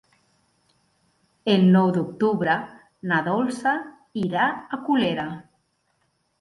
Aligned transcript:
El 1.55 1.67
nou 1.75 1.91
d'octubre 1.99 2.57
na 3.13 3.21
Dolça 3.29 3.77
irà 4.25 4.51
a 4.79 4.83
Colera. 4.91 5.31